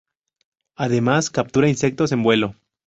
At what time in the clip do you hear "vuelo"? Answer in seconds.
2.23-2.55